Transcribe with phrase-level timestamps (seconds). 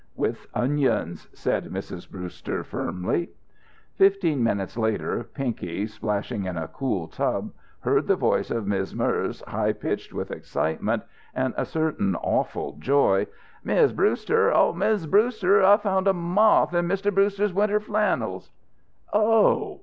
[0.15, 2.09] "With onions," said Mrs.
[2.09, 3.29] Brewster firmly.
[3.93, 9.43] Fifteen minutes later Pinky, splashing in a cool tub, heard the voice of Miz' Merz,
[9.45, 11.03] high pitched with excitement
[11.35, 13.27] and a certain awful joy:
[13.63, 14.51] "Miz' Brewster!
[14.51, 15.63] Oh, Miz' Brewster!
[15.63, 17.13] I found a moth in Mr.
[17.13, 18.49] Brewster's winter flannels!"
[19.13, 19.79] "Oh!"